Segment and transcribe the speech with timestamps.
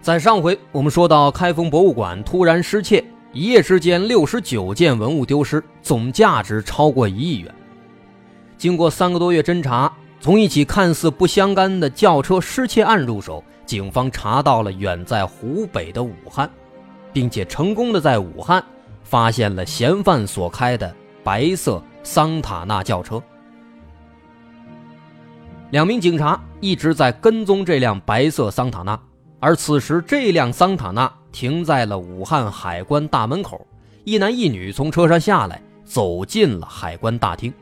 [0.00, 7.54] 在上回我们说到，开封博物馆突然失窃，一夜之间六十九件文物丢失，总价值超过一亿元。
[8.56, 16.48] 经过三个多月侦查，从一起看似不相干的轿车失窃案入手，警方查到了远在湖北的武汉，
[17.12, 18.64] 并且成功的在武汉
[19.02, 21.82] 发现了嫌犯所开的白色。
[22.02, 23.22] 桑塔纳轿车，
[25.68, 28.98] 两名警察一直在跟踪这辆白色桑塔纳，
[29.40, 33.66] 而此时这辆桑塔纳停在了武汉海关大门口，
[34.04, 37.52] 一男一女从车上下来，走进了海关大厅。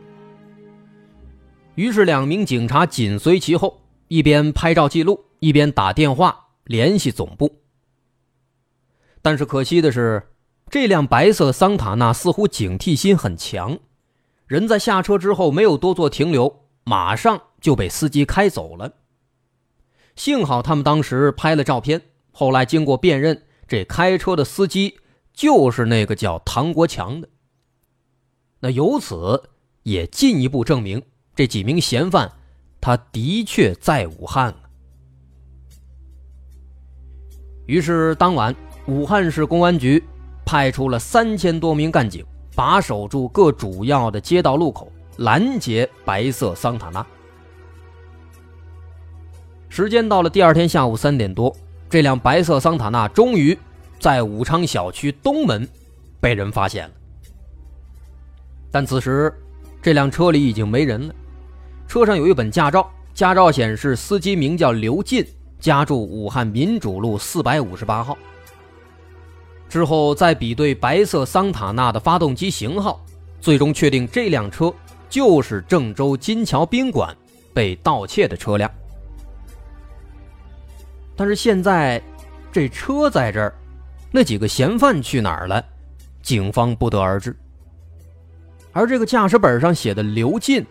[1.76, 7.60] 于是两名警察紧随其后，一边拍照记录，一边打电话联系总部。
[9.22, 10.30] 但是可惜的是，
[10.68, 13.78] 这辆白色桑塔纳似乎警惕心很强。
[14.48, 18.94] 人在下车之后没有多做停留，马上就被司机开走了。
[20.18, 22.02] 幸好他们当时拍了照片，
[22.32, 24.98] 后来经过辨认，这开车的司机
[25.32, 27.28] 就是那个叫唐国强的。
[28.58, 29.44] 那由此
[29.84, 31.00] 也进一步证明
[31.36, 32.32] 这几名嫌犯
[32.80, 34.52] 他的确在武汉
[37.66, 38.52] 于是当晚，
[38.88, 40.02] 武汉市公安局
[40.44, 42.26] 派出了三千多名干警。
[42.56, 47.06] 把守住各主要的街道路口，拦截白色桑塔纳。
[49.68, 51.54] 时间到了第二天下午三点多，
[51.88, 53.56] 这辆白色桑塔纳终于
[53.98, 55.68] 在武昌小区东门
[56.20, 56.94] 被人发现了。
[58.70, 59.32] 但此时，
[59.80, 61.14] 这辆车里已经没人了。
[61.86, 65.24] 车上有一本驾照，驾照显示司机名叫刘进，
[65.60, 68.16] 家住武汉民主路四百五十八号。
[69.68, 73.04] 之后再比对白色桑塔纳的发动机型号，
[73.40, 74.72] 最终确定这辆车
[75.08, 77.14] 就是郑州金桥宾馆
[77.54, 78.70] 被盗窃的车辆。
[81.18, 82.00] 但是现在，
[82.52, 83.52] 这车在这儿，
[84.12, 85.60] 那几个嫌犯去哪儿了？
[86.22, 87.36] 警方不得而知。
[88.70, 90.64] 而这个驾驶本上写的刘进，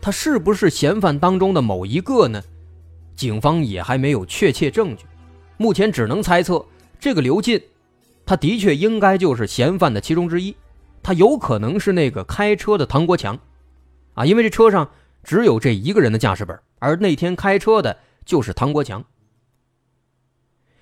[0.00, 2.40] 他是不是嫌犯当中的某一个呢？
[3.16, 5.04] 警方也还没有确切证据，
[5.56, 6.64] 目前只能猜测
[7.00, 7.60] 这个刘进。
[8.24, 10.54] 他的确应该就是嫌犯的其中之一，
[11.02, 13.36] 他有可能是那个开车的唐国强，
[14.14, 14.88] 啊，因为这车上
[15.24, 19.04] 只有这一个人的驾驶本，而那天开车的就是唐国强，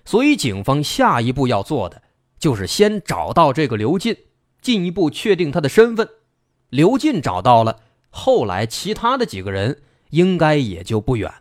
[0.07, 2.01] 所以警方下一步要做的
[2.39, 4.17] 就是先找到这个刘进，
[4.63, 6.09] 进一步确定他的身份。
[6.71, 11.33] 刘进找到了，后来其他的几个人应该也就不远。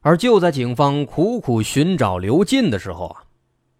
[0.00, 3.24] 而就在警方苦苦寻找刘进的时候啊，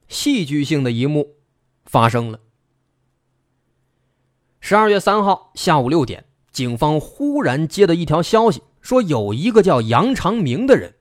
[0.09, 1.37] 戏剧性的一幕
[1.85, 2.41] 发生了。
[4.61, 10.97] 十二月三号下午六点，警方忽然接到一条消息，说有一个叫杨长明的人，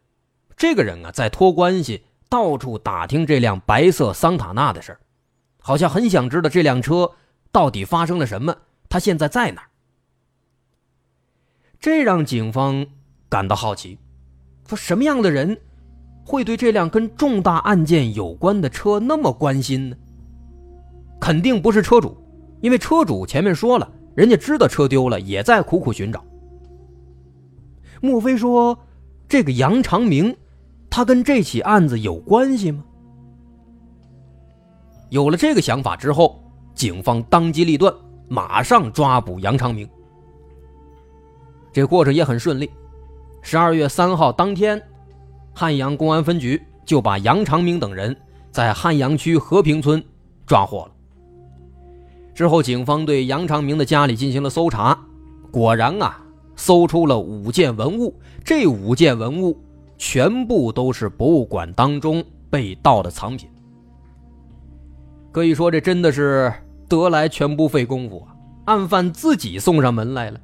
[0.58, 4.98] 这个人啊在托关系，到处打听这辆白色桑塔纳的事
[5.62, 7.12] 好像很想知道这辆车
[7.52, 8.58] 到底发生了什么，
[8.90, 9.70] 他现在在哪儿。
[11.80, 12.88] 这让警方
[13.30, 14.00] 感到好奇。
[14.68, 15.58] 说什么样的人
[16.26, 19.96] 会对这辆跟重大案件有关的车那么关心呢？
[21.22, 22.18] 肯定不是车主，
[22.62, 26.26] 因为车主前面说了，人家知道车丢了，也在苦苦寻找。
[28.02, 28.78] 莫非说
[29.30, 30.36] 这个杨长明，
[30.90, 32.84] 他跟这起案子有关系吗？
[35.10, 36.44] 有了这个想法之后，
[36.74, 37.94] 警方当机立断，
[38.28, 39.88] 马上抓捕杨长明。
[41.72, 42.70] 这过程也很顺利。
[43.42, 44.82] 十二月三号当天，
[45.54, 48.16] 汉阳公安分局就把杨长明等人
[48.52, 50.04] 在汉阳区和平村
[50.46, 50.92] 抓获了。
[52.34, 54.98] 之后，警方对杨长明的家里进行了搜查，
[55.52, 56.22] 果然啊，
[56.56, 58.14] 搜出了五件文物。
[58.44, 59.58] 这五件文物
[59.98, 63.50] 全部都是博物馆当中被盗的藏品。
[65.32, 66.52] 可以说，这真的是
[66.88, 68.36] 得来全不费工夫啊！
[68.66, 70.40] 案犯自己送上门来了。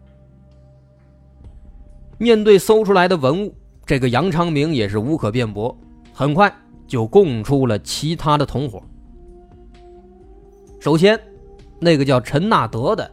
[2.17, 3.55] 面对搜出来的文物，
[3.85, 5.75] 这个杨长明也是无可辩驳，
[6.13, 6.53] 很快
[6.88, 8.81] 就供出了其他的同伙。
[10.79, 11.19] 首先，
[11.79, 13.09] 那个叫陈纳德的，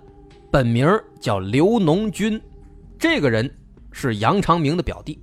[0.50, 0.86] 本名
[1.18, 2.40] 叫刘农军，
[2.98, 3.50] 这个人
[3.90, 5.18] 是杨长明的表弟。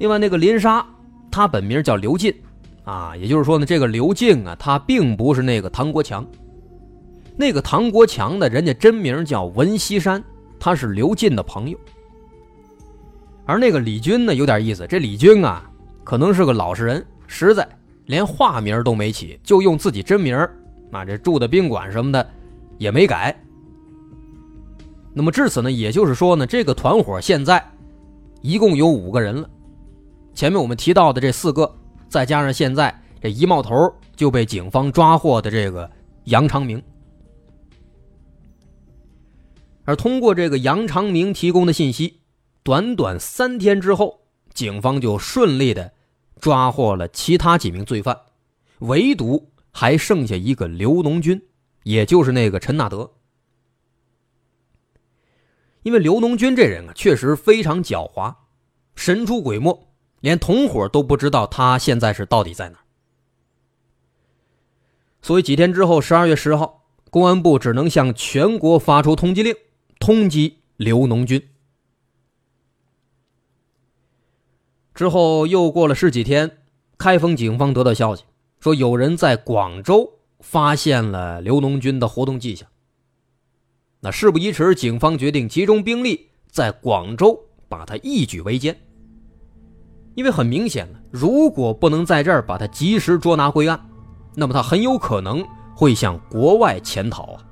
[0.00, 0.84] 另外，那个林莎，
[1.30, 2.34] 她本名叫刘进，
[2.84, 6.26] 啊，也就是说呢，这个刘进啊，他并不是那个唐国强。
[7.36, 10.24] 那个唐国强呢，人家真名叫文西山，
[10.58, 11.78] 他是刘进的朋友。
[13.44, 15.70] 而那个李军呢，有点意思，这李军啊，
[16.02, 17.68] 可能是个老实人，实在
[18.06, 20.34] 连化名都没起，就用自己真名
[20.92, 22.26] 啊，这住的宾馆什么的
[22.78, 23.38] 也没改。
[25.12, 27.62] 那么至此呢，也就是说呢，这个团伙现在
[28.40, 29.50] 一共有五个人了。
[30.34, 31.76] 前面我们提到的这四个，
[32.08, 35.90] 再加上现在这一冒头就被警方抓获的这个
[36.24, 36.82] 杨长明，
[39.84, 42.20] 而通过这个杨长明提供的信息，
[42.62, 44.20] 短短三天之后，
[44.54, 45.92] 警方就顺利的
[46.40, 48.18] 抓获了其他几名罪犯，
[48.78, 51.42] 唯独还剩下一个刘农军，
[51.82, 53.12] 也就是那个陈纳德。
[55.82, 58.34] 因为刘农军这人啊，确实非常狡猾，
[58.94, 59.89] 神出鬼没。
[60.20, 62.78] 连同伙都不知道他现在是到底在哪
[65.22, 69.54] 所以几天之后，十二月十号，公安部只能向全国发出通缉令，
[69.98, 71.46] 通缉刘农军。
[74.94, 76.58] 之后又过了十几天，
[76.96, 78.24] 开封警方得到消息，
[78.60, 82.68] 说有人在广州发现了刘农军的活动迹象。
[84.00, 88.74] 那事不宜迟，警方决定集中兵力在广州把他一举围歼。
[90.16, 93.80] 因为很明显了，如果不能在这儿把他及时捉拿归案，
[94.34, 95.42] 那么他很有可能
[95.74, 97.42] 会向国外潜逃啊。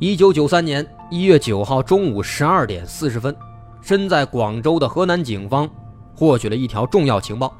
[0.00, 3.34] 一九九三年一月九号中午十二点四十分，
[3.82, 5.68] 身在广州的河南警方
[6.14, 7.54] 获取了一条重要情报：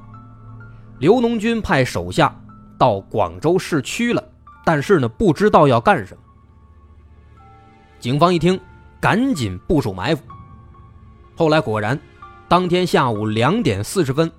[0.99, 2.35] 刘农军派手下
[2.79, 4.25] 到广州市区了，
[4.65, 6.23] 但是呢，不知道要干什么。
[8.00, 8.59] 警方一听，
[8.99, 10.23] 赶紧部署埋伏。
[11.37, 11.99] 后来果然。
[12.55, 14.31] 当天下午两点四十分，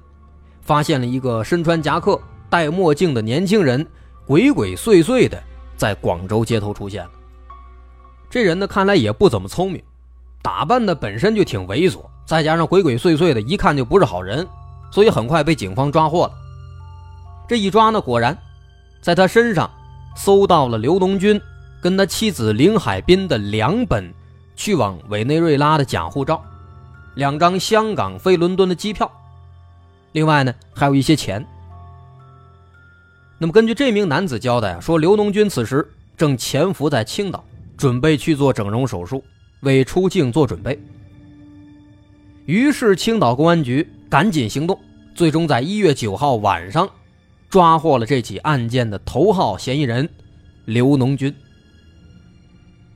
[0.62, 2.18] 发现了一个身穿夹克、
[2.50, 3.86] 戴墨镜的年轻人，
[4.26, 5.38] 鬼鬼祟祟的
[5.76, 7.10] 在广州街头出现了。
[8.30, 9.84] 这人呢，看来也不怎么聪明，
[10.42, 14.48] 打扮的本身就挺猥琐，再加上鬼鬼祟祟的，一看就不是好人，
[14.92, 16.32] 所以很快被警方抓获了。
[17.50, 18.38] 这一抓呢，果然
[19.02, 19.70] 在他身上
[20.16, 21.38] 搜到了刘东军
[21.82, 24.10] 跟他妻子林海滨的两本
[24.56, 26.42] 去往委内瑞拉的假护照。
[27.16, 29.10] 两张香港飞伦敦的机票，
[30.12, 31.46] 另外呢还有一些钱。
[33.38, 37.44] 那么根据这名男子交代啊，说刘农军此时正潜伏在青岛，
[37.78, 39.24] 准备去做整容手术，
[39.62, 40.78] 为出境做准备。
[42.46, 44.78] 于是青岛公安局赶紧行动，
[45.16, 46.88] 最终在一月九号晚上
[47.50, 50.10] 抓获了这起案件的头号嫌疑人
[50.66, 51.34] 刘农军。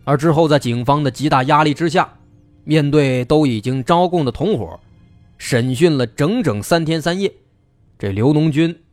[0.03, 2.09] 而之后在警方的极大压力之下。
[2.69, 4.79] 面对都已经招供的同伙，
[5.39, 7.33] 审讯了整整三天三夜，
[7.97, 8.83] 这刘农军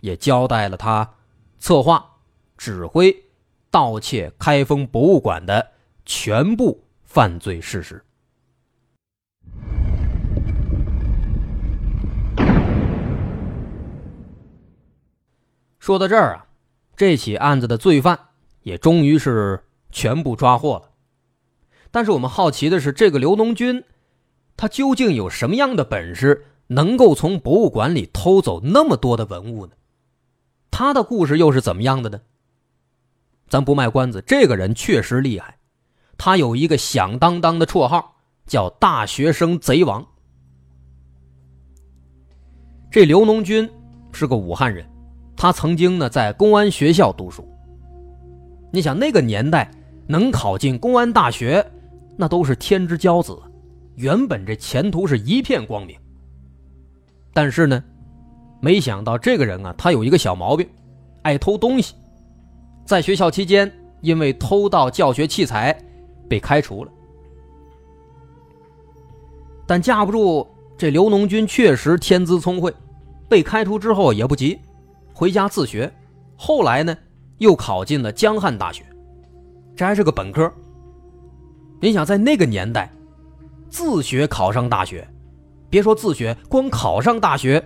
[0.00, 1.10] 也交代了他
[1.58, 2.02] 策划、
[2.56, 3.14] 指挥
[3.70, 5.72] 盗窃开封博物馆的
[6.06, 8.02] 全部犯罪事实。
[15.78, 16.46] 说到这儿啊，
[16.96, 18.18] 这起案子的罪犯
[18.62, 20.87] 也终于是全部抓获了。
[21.90, 23.84] 但是我们好奇的是，这个刘农军，
[24.56, 29.72] 他究竟有什么样的本事，能够从博物馆里偷走那么多的文物呢？
[30.70, 32.20] 他的故事又是怎么样的呢？
[33.48, 35.56] 咱不卖关子，这个人确实厉害，
[36.18, 38.16] 他有一个响当当的绰号，
[38.46, 40.06] 叫“大学生贼王”。
[42.92, 43.68] 这刘农军
[44.12, 44.86] 是个武汉人，
[45.36, 47.48] 他曾经呢在公安学校读书。
[48.70, 49.70] 你想那个年代
[50.06, 51.66] 能考进公安大学？
[52.20, 53.40] 那都是天之骄子，
[53.94, 55.96] 原本这前途是一片光明。
[57.32, 57.82] 但是呢，
[58.60, 60.68] 没想到这个人啊，他有一个小毛病，
[61.22, 61.94] 爱偷东西。
[62.84, 65.80] 在学校期间，因为偷盗教学器材，
[66.28, 66.90] 被开除了。
[69.64, 70.44] 但架不住
[70.76, 72.74] 这刘农军确实天资聪慧，
[73.28, 74.58] 被开除之后也不急，
[75.14, 75.88] 回家自学。
[76.34, 76.96] 后来呢，
[77.36, 78.82] 又考进了江汉大学，
[79.76, 80.52] 这还是个本科。
[81.80, 82.92] 你想在那个年代，
[83.70, 85.06] 自学考上大学，
[85.70, 87.62] 别说自学，光考上大学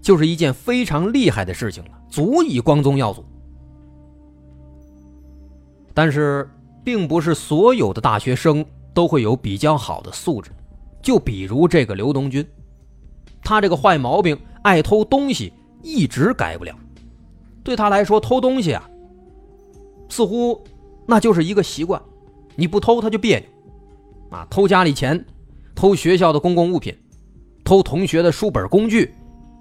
[0.00, 3.24] 就是一件非常厉害的事情了，足以光宗耀祖。
[5.92, 6.48] 但是，
[6.84, 10.50] 并不是所有的大学生都会有比较好的素质，
[11.02, 12.46] 就比如这个刘东军，
[13.42, 16.72] 他这个坏毛病，爱偷东西，一直改不了。
[17.64, 18.88] 对他来说，偷东西啊，
[20.08, 20.62] 似乎
[21.06, 22.00] 那就是一个习惯，
[22.54, 23.48] 你不偷他就别扭。
[24.30, 25.24] 啊，偷家里钱，
[25.74, 26.96] 偷学校的公共物品，
[27.64, 29.14] 偷同学的书本工具，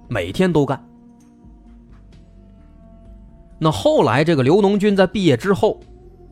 [0.08, 0.84] 每天都干。
[3.58, 5.80] 那后来，这个刘农军在毕业之后，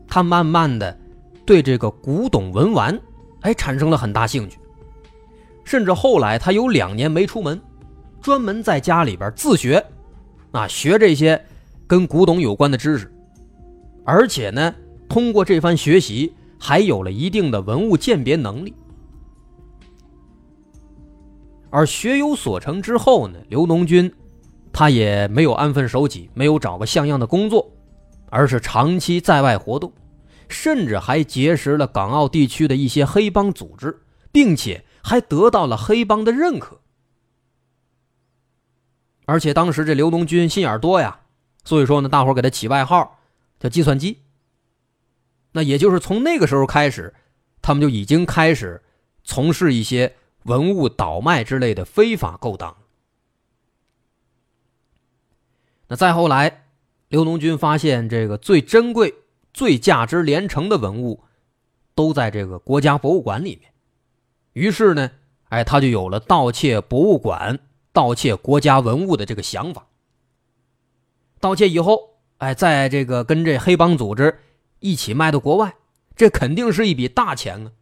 [0.06, 0.96] 他慢慢的
[1.46, 3.00] 对这个古董文玩，
[3.40, 4.58] 哎，产生了很大兴趣。
[5.64, 7.58] 甚至后来，他有两年没出门，
[8.20, 9.82] 专门在家里边自学，
[10.50, 11.42] 啊，学这些
[11.86, 13.10] 跟古董有关的知识。
[14.04, 14.74] 而且呢，
[15.08, 18.74] 通过这番学习，还有了一定的文物鉴别能力。
[21.68, 24.10] 而学有所成之后呢，刘农军。
[24.72, 27.70] 他也没有安分守己，没有找个像样的工作，
[28.28, 29.92] 而是长期在外活动，
[30.48, 34.02] 甚至还结识了港澳地区的一些黑帮组织，
[34.32, 36.80] 并且还得到了黑帮的认可。
[39.26, 41.20] 而且当时这刘农军心眼多呀，
[41.62, 43.18] 所以说呢，大伙给他起外号
[43.60, 44.22] 叫“计算机”。
[45.56, 47.14] 那也就是从那个时候开始，
[47.62, 48.82] 他们就已经开始
[49.22, 52.76] 从事一些文物倒卖之类的非法勾当。
[55.86, 56.64] 那再后来，
[57.06, 59.14] 刘农军发现这个最珍贵、
[59.52, 61.22] 最价值连城的文物，
[61.94, 63.72] 都在这个国家博物馆里面。
[64.54, 65.12] 于是呢，
[65.50, 67.60] 哎，他就有了盗窃博物馆、
[67.92, 69.86] 盗窃国家文物的这个想法。
[71.38, 74.40] 盗窃以后，哎，在这个跟这黑帮组织
[74.84, 75.76] 一起卖到国外，
[76.14, 77.72] 这肯定是一笔大钱啊！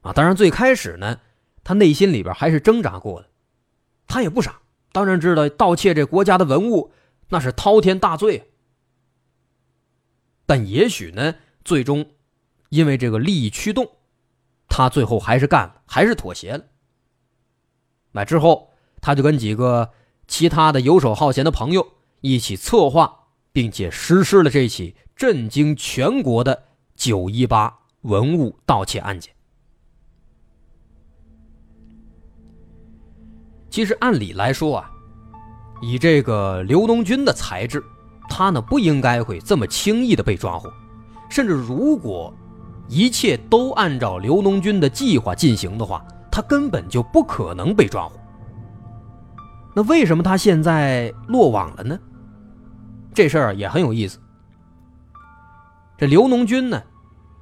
[0.00, 1.20] 啊，当然最开始呢，
[1.62, 3.28] 他内心里边还是挣扎过的，
[4.08, 4.60] 他也不傻。
[4.90, 6.90] 当然知道盗窃这国家的文物
[7.28, 8.50] 那是滔天大罪，
[10.44, 12.04] 但也许呢，最终
[12.70, 13.92] 因为这个利益驱动，
[14.68, 16.64] 他最后还是干了，还是妥协了。
[18.10, 19.92] 那之后，他就跟几个
[20.26, 21.92] 其他的游手好闲的朋友
[22.22, 23.19] 一起策划，
[23.52, 26.62] 并且实施了这起震惊全国的
[26.94, 29.32] 九一八文物盗窃案件。
[33.68, 34.90] 其实按理来说啊，
[35.80, 37.82] 以这个刘东军的才智，
[38.28, 40.72] 他呢不应该会这么轻易的被抓获。
[41.28, 42.34] 甚至如果
[42.88, 48.18] 一切都按照刘东军的计划进行的话，他根本就不可能被抓获。
[49.72, 51.96] 那为什么他现在落网了呢？
[53.14, 54.18] 这事儿也很有意思。
[55.98, 56.82] 这刘农军呢，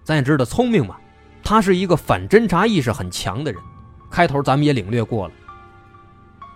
[0.03, 0.97] 咱也知道聪明嘛，
[1.43, 3.61] 他是一个反侦查意识很强的人。
[4.11, 5.35] 开头咱们也领略过了。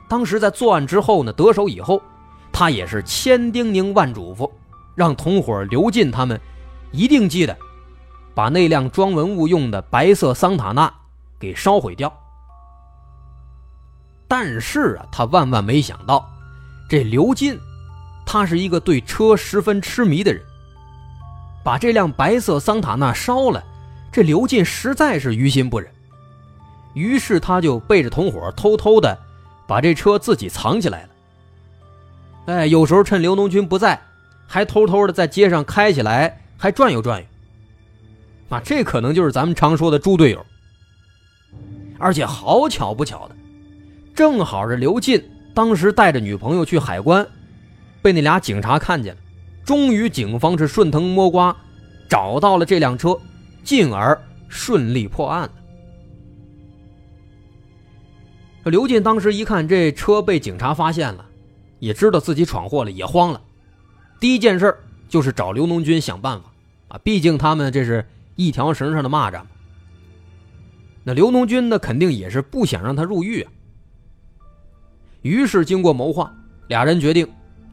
[0.09, 2.03] 当时在作案之后呢，得手以后，
[2.51, 4.51] 他也是千叮咛万嘱咐，
[4.95, 6.41] 让同伙刘进他们
[6.91, 7.57] 一定记得
[8.35, 10.93] 把那辆装文物用的白色桑塔纳
[11.39, 12.13] 给烧毁掉。
[14.27, 16.27] 但是啊，他万万没想到，
[16.89, 17.59] 这刘进
[18.25, 20.43] 他是一个对车十分痴迷的人，
[21.65, 23.63] 把这辆白色桑塔纳烧了，
[24.11, 25.91] 这刘进实在是于心不忍，
[26.95, 29.19] 于是他就背着同伙偷偷的。
[29.65, 31.09] 把这车自己藏起来了，
[32.47, 33.99] 哎，有时候趁刘农军不在，
[34.47, 37.27] 还偷偷的在街上开起来，还转悠转悠。
[38.51, 40.45] 啊，这可能就是咱们常说的猪队友。
[41.99, 43.37] 而且好巧不巧的，
[44.15, 45.25] 正好是刘进
[45.55, 47.27] 当时带着女朋友去海关，
[48.03, 49.21] 被那俩警察看见了。
[49.65, 51.57] 终于，警方是顺藤摸瓜，
[52.09, 53.17] 找到了这辆车，
[53.63, 55.51] 进而顺利破案了。
[58.65, 61.25] 刘进当时一看这车被警察发现了，
[61.79, 63.41] 也知道自己闯祸了，也慌了。
[64.21, 64.77] 第一件事
[65.09, 66.53] 就是找刘农军想办法
[66.89, 68.05] 啊，毕竟他们这是
[68.37, 69.47] 一条绳上的蚂蚱嘛。
[71.05, 73.51] 那刘农军呢，肯定也是不想让他入狱啊。
[75.23, 76.33] 于是经过谋划，
[76.69, 77.29] 俩人决定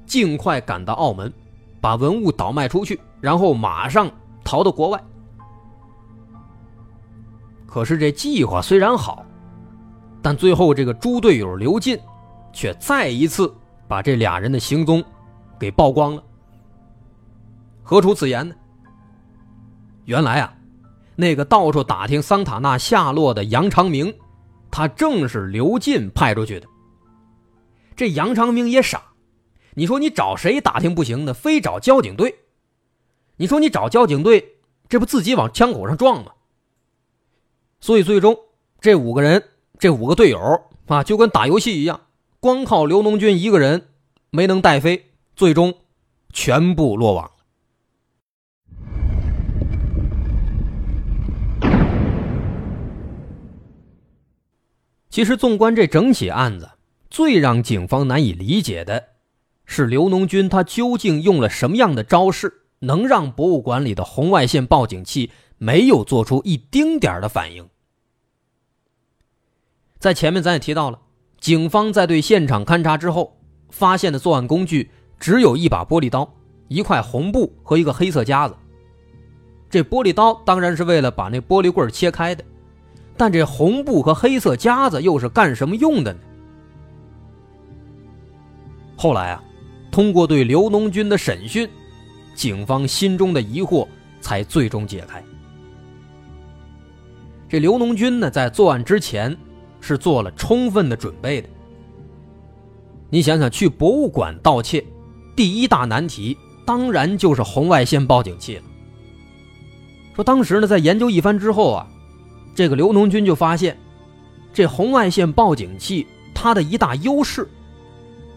[0.10, 1.32] 尽快赶到澳门，
[1.80, 4.12] 把文物倒卖出去，然后马上
[4.44, 5.02] 逃到国外。
[7.68, 9.24] 可是这计划虽然好。
[10.22, 11.98] 但最后，这个猪队友刘进，
[12.52, 13.56] 却再一次
[13.88, 15.02] 把这俩人的行踪
[15.58, 16.22] 给曝光了。
[17.84, 18.54] 何出此言呢？
[20.04, 20.54] 原来啊，
[21.16, 24.14] 那个到处打听桑塔纳下落的杨长明，
[24.70, 26.68] 他正是刘进派出去的。
[27.96, 29.02] 这杨长明也傻，
[29.80, 31.34] 你说你找谁打听不行呢？
[31.34, 32.40] 非找交警队。
[33.38, 34.56] 你说你找交警队，
[34.90, 36.34] 这不自己往枪口上撞吗？
[37.80, 38.38] 所以最终
[38.82, 39.42] 这五个人。
[39.78, 42.02] 这五个队友啊，就跟打游戏一样，
[42.42, 43.88] 光靠刘农军一个人
[44.32, 45.74] 没能带飞，最终
[46.34, 47.32] 全部落网。
[55.10, 56.72] 其实，纵观这整起案子，
[57.10, 59.09] 最让警方难以理解的
[59.72, 67.70] 是刘农军他究竟用了什么样的招式，能让博物馆里的红外线报警器没有做出一丁点的反应。
[70.00, 71.00] 在前面咱也提到了，
[71.40, 76.28] 警方在对现场勘查之后，发现的作案工具只有一把玻璃刀、
[76.68, 78.56] 一块红布和一个黑色夹子。
[79.70, 82.44] 这玻璃刀当然是为了把那玻璃棍切开的，
[83.16, 86.20] 但这红布和黑色夹子又是干什么用的呢？
[88.98, 89.44] 后来啊，
[90.00, 91.70] 通过对刘农军的审讯，
[92.34, 93.86] 警方心中的疑惑
[94.22, 95.22] 才最终解开。
[97.50, 99.36] 这刘农军呢，在作案之前
[99.82, 101.50] 是做了充分的准备的。
[103.10, 104.82] 你想想，去博物馆盗窃，
[105.36, 108.64] 第一大难题当然就是红外线报警器了。
[110.16, 111.86] 说当时呢，在研究一番之后啊，
[112.56, 113.78] 这个刘农军就发现，
[114.54, 117.50] 这红外线报警器它的一大优势，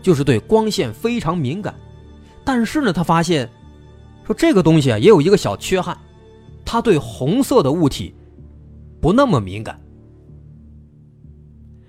[0.02, 1.74] 就是对光线非常敏感。
[2.44, 3.48] 但是呢，他发现，
[4.26, 5.96] 说这个东西啊也有一个小缺憾，
[6.64, 8.14] 它对红色的物体
[9.00, 9.80] 不那么敏感。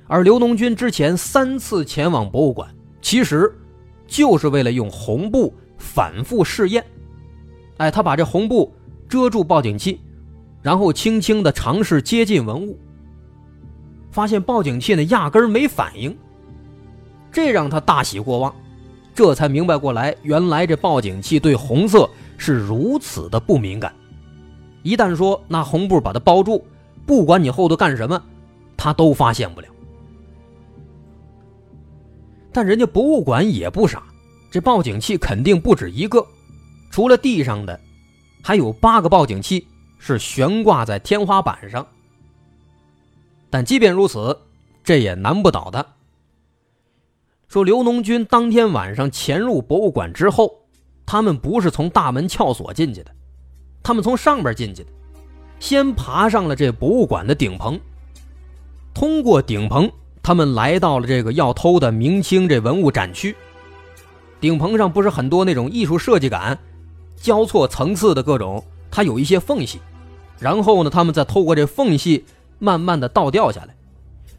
[0.08, 3.53] 而刘农军之前三次前往博物馆，其实
[4.05, 6.86] 就是为了用红布反复试验。
[7.77, 8.72] 哎，他把这红布。
[9.10, 10.00] 遮住报警器，
[10.63, 12.79] 然后轻轻的尝试接近文物，
[14.10, 16.17] 发现报警器呢压根儿没反应，
[17.34, 18.56] 这让他大喜过望，
[19.13, 23.94] 这才明白过来，原来这报警器对红色是如此的不敏感，
[24.84, 26.63] 一旦说拿红布把它包住，
[27.06, 28.22] 不管你后头干什么，
[28.78, 29.68] 他都发现不了。
[32.52, 34.04] 但人家博物馆也不傻，
[34.52, 36.24] 这报警器肯定不止一个，
[36.92, 37.80] 除了地上的。
[38.44, 39.66] 还有八个报警器
[39.98, 41.88] 是悬挂在天花板上，
[43.50, 44.38] 但即便如此，
[44.84, 45.84] 这也难不倒他。
[47.53, 50.51] 说刘农军当天晚上潜入博物馆之后，
[51.05, 53.11] 他们不是从大门撬锁进去的，
[53.83, 54.89] 他们从上边进去的，
[55.59, 57.79] 先爬上了这博物馆的顶棚。
[58.92, 59.87] 通过顶棚，
[60.24, 63.35] 他们来到了这个要偷的明清这文物展区。
[64.42, 66.57] 顶棚上不是很多那种艺术设计感。
[67.18, 69.79] 交错层次的各种，它有一些缝隙，
[70.39, 72.25] 然后呢，他们再透过这缝隙
[72.57, 73.75] 慢慢的倒掉下来，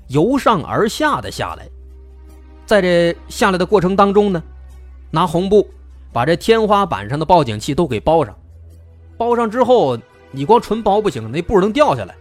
[0.09, 1.69] 由上而下的下来，
[2.67, 4.43] 在这下来的过程当中呢，
[5.11, 5.69] 拿红布
[6.13, 8.37] 把这天花板上的报警器都给包上，
[9.17, 9.99] 包上之后，
[10.31, 12.15] 你光纯包不行，那布能掉下来，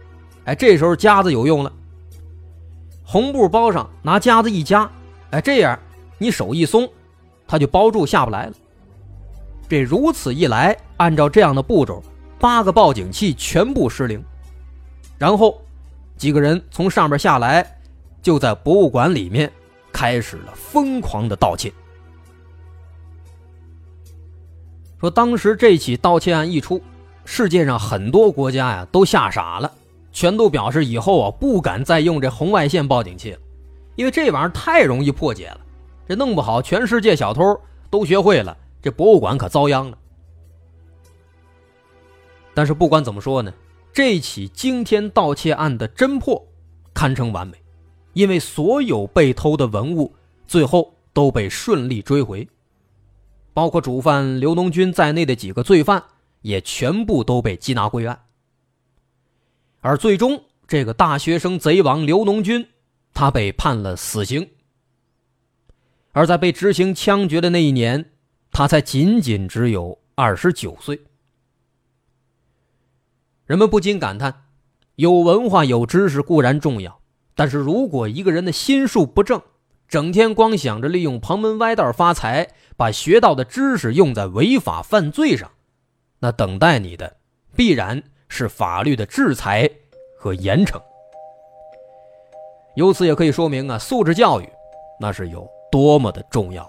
[0.44, 1.72] 哎，这时候夹子有用了，
[3.04, 4.90] 红布包上，拿夹子一夹，
[5.30, 5.78] 哎，这样
[6.18, 6.88] 你手一松，
[7.46, 8.52] 它就包住下不来了。
[9.68, 12.02] 这如此一来，按照这样的步骤，
[12.38, 14.22] 八个报警器全部失灵，
[15.16, 15.58] 然后
[16.16, 17.78] 几个人从上面下来，
[18.20, 19.50] 就在博物馆里面
[19.94, 21.72] 开始了疯狂的盗窃。
[24.98, 26.82] 说当时这起盗窃案一出，
[27.24, 29.70] 世界上很多国家呀都吓傻了，
[30.10, 33.38] 全都表示以后啊不敢再用这红外线报警器了，
[33.94, 35.60] 因为这玩意儿太容易破解了，
[36.08, 37.42] 这弄不好全世界小偷
[37.88, 38.56] 都学会了。
[38.82, 39.96] 这博物馆可遭殃了。
[42.52, 43.52] 但是不管怎么说呢，
[43.92, 46.46] 这起惊天盗窃案的侦破
[46.92, 47.56] 堪称完美，
[48.14, 50.14] 因为所有被偷的文物
[50.46, 52.48] 最后都被顺利追回，
[53.52, 56.02] 包括主犯刘农军在内的几个罪犯
[56.40, 58.18] 也全部都被缉拿归案。
[59.80, 62.66] 而最终，这个大学生贼王刘农军，
[63.12, 64.48] 他被判了死刑。
[66.12, 68.10] 而在被执行枪决的那一年。
[68.56, 71.00] 他才仅仅只有二十九岁，
[73.46, 74.44] 人们不禁感叹：
[74.94, 77.00] 有文化、有知识固然重要，
[77.34, 79.42] 但是如果一个人的心术不正，
[79.88, 85.50] 整天光想着利用旁门歪道发财，把学到的知识用在违法犯罪上，
[86.20, 87.16] 那等待你的
[87.54, 89.68] 必然是法律的制裁
[90.18, 90.80] 和严惩。
[92.76, 94.48] 由此也可以说明啊，素质教育
[94.98, 96.68] 那是有多么的重要。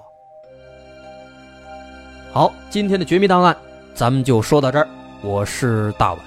[2.32, 3.56] 好，今天的绝密档案，
[3.94, 4.88] 咱们就说到这儿。
[5.22, 6.22] 我是大碗，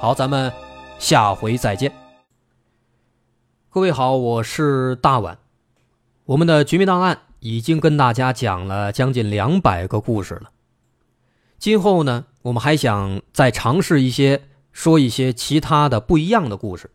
[0.00, 0.50] 好，咱们
[0.98, 1.92] 下回再见。
[3.74, 5.36] 各位好，我是大碗。
[6.26, 10.52] 我们的绝密档案已经跟大家讲了将近两百个故事了。
[11.58, 16.88] 今后呢，我们还想再尝试一些，说一些其他的不一样的故事，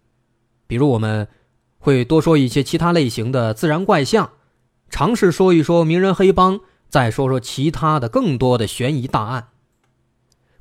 [0.68, 1.28] 比如我们
[1.80, 4.32] 会多说一些其他类型的自然怪象，
[4.90, 6.62] 尝试说一说名人黑帮。
[6.88, 9.50] 再说说其他的更多的悬疑大案，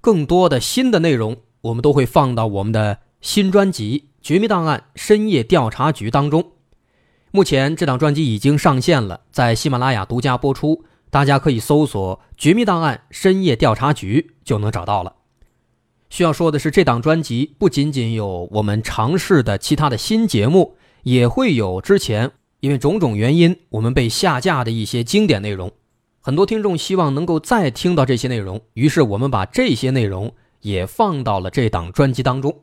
[0.00, 6.52] 更多的新的内容，我们都会放到我们的新专辑《绝密档案：深夜调查局》当中。
[7.30, 15.14] 目前这档专辑已经上线了，在喜马拉雅独家播出，大家可以搜索《绝密档案：深夜调查局》就能找到了。
[16.10, 25.70] 需要说的是，这档专辑不仅仅有我们尝试的其他的新节目，也会有之前因为种种原因我们被下架的一些经典内容。
[26.20, 32.62] 很多听众希望能够再听到这些内容，于是我们把这些内容也放到了这档专辑当中。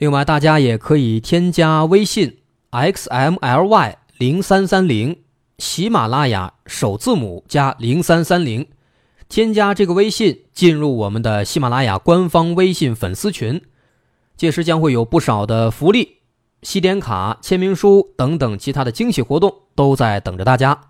[0.00, 2.38] 另外，大家也可以添加微信
[2.70, 5.18] xmly 零三三零，
[5.58, 8.66] 喜马拉雅首字母加零三三零，
[9.28, 13.60] 添加这个微信进入我们的喜马拉雅官方微信粉丝群，
[14.38, 16.16] 届时将会有不少的福利、
[16.62, 20.80] 西点卡、签名书等等其他的惊喜活动都在等着大家。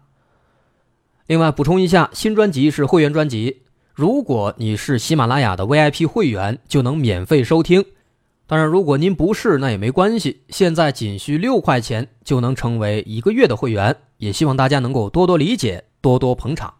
[1.27, 7.85] 另外补充一下，新专辑是会员专辑，如果你是喜马拉雅的 VIP 会员，就能免费收听。
[8.51, 13.97] 当然，如果您不是，那也没关系，现在仅需六块钱就能成为一个月的会员。
[14.17, 16.75] 也希望大家能够多多理解，多多捧场。